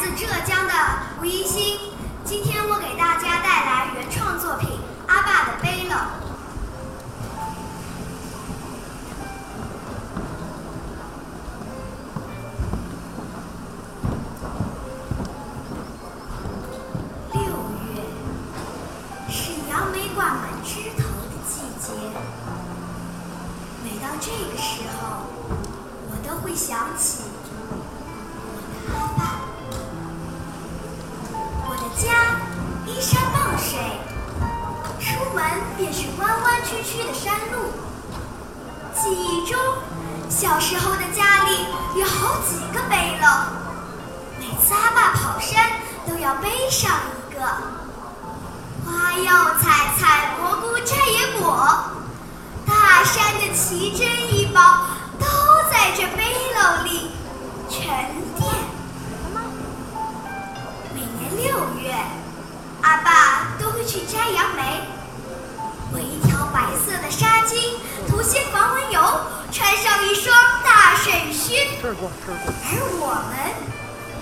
[0.00, 0.72] 自浙江的
[1.20, 1.78] 吴一新，
[2.24, 4.70] 今天我给大家带来原创作品
[5.06, 5.92] 《阿爸的背篓》。
[17.34, 17.42] 六
[17.92, 18.00] 月
[19.28, 21.92] 是杨梅挂满枝头的季节，
[23.84, 25.26] 每到这个时候，
[26.08, 27.19] 我都会想起
[36.20, 37.72] 弯弯曲曲的山路。
[38.94, 39.58] 记忆中，
[40.28, 41.66] 小时候的家里
[41.98, 43.44] 有好几个背篓，
[44.38, 45.64] 每次阿爸跑山
[46.06, 47.40] 都要背上一个。
[48.84, 51.66] 花要采采，蘑菇摘野果，
[52.66, 54.60] 大山的奇珍异宝
[55.18, 55.26] 都
[55.70, 57.12] 在这背篓里
[57.68, 57.80] 沉
[58.36, 58.52] 淀。
[60.94, 61.94] 每年六月，
[62.82, 64.82] 阿爸都会去摘杨梅，
[71.52, 73.34] 而我们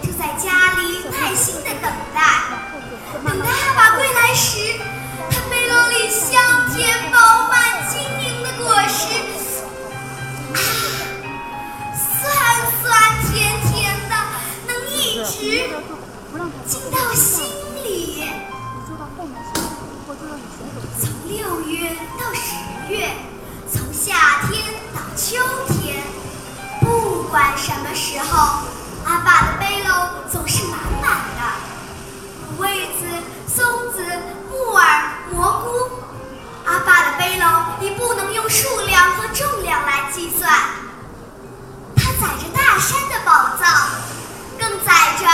[0.03, 1.69] 就在家里耐心的。
[1.83, 2.68] 等待
[27.29, 28.61] 不管什么时候，
[29.05, 31.43] 阿爸的背篓总是满满的。
[32.57, 33.05] 五味子、
[33.47, 34.03] 松子、
[34.51, 36.01] 木耳、蘑菇，
[36.65, 40.51] 阿爸的背篓已不能用数量和重量来计算。
[41.95, 43.91] 它载着大山的宝藏，
[44.59, 44.91] 更载
[45.21, 45.29] 着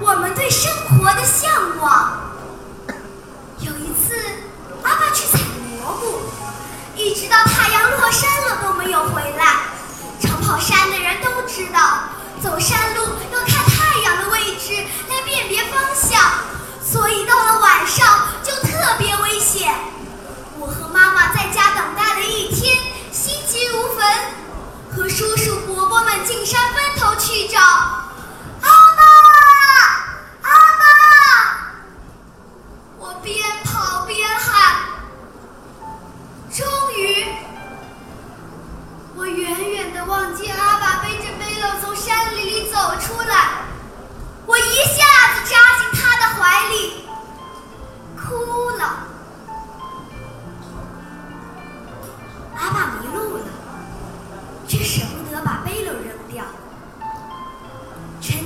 [0.00, 1.47] 我们对生活的向往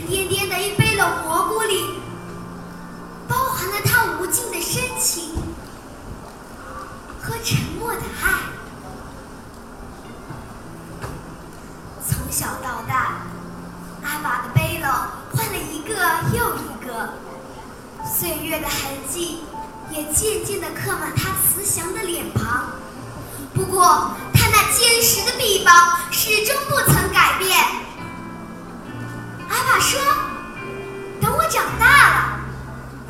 [0.03, 1.95] 沉甸甸的一背篓蘑菇里，
[3.29, 5.37] 包含了他无尽的深情
[7.21, 8.33] 和沉默的爱。
[12.05, 13.21] 从小到大，
[14.03, 14.87] 阿爸的背篓
[15.37, 15.95] 换了一个
[16.37, 17.15] 又一个，
[18.05, 18.79] 岁月的痕
[19.09, 19.45] 迹
[19.89, 22.73] 也渐渐地刻满他慈祥的脸庞。
[23.55, 25.73] 不过，他那坚实的臂膀
[26.11, 27.57] 始终不曾改变。
[29.83, 30.01] 说，
[31.21, 32.39] 等我：“长大了，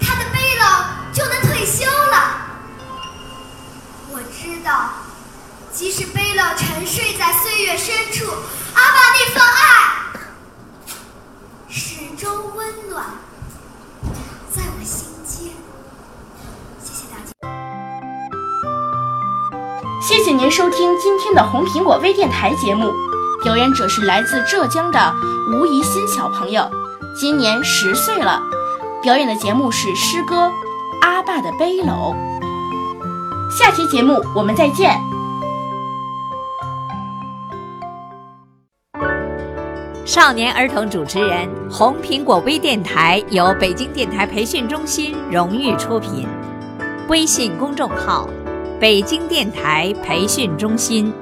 [0.01, 2.49] 他的背篓就能退休了。
[4.11, 4.89] 我知道，
[5.71, 8.25] 即使背篓沉睡在岁月深处，
[8.75, 9.61] 阿爸那份爱
[11.69, 13.05] 始终温暖
[14.51, 15.53] 在我心间。
[16.83, 17.31] 谢谢大家。
[20.01, 22.93] 谢谢您收听今天的红苹果微电台节目，
[23.43, 25.15] 表演者是来自浙江的
[25.53, 26.71] 吴怡欣小朋友，
[27.15, 28.41] 今年十岁了，
[29.03, 30.47] 表演的节目是诗歌
[31.03, 32.15] 《阿爸的背篓》。
[33.51, 34.97] 下期节目我们再见。
[40.07, 46.29] 少年儿童主持人，红苹果微电台由北京电台培训中心荣誉出品，
[47.09, 48.29] 微信公众号：
[48.79, 51.13] 北京电台培训中心。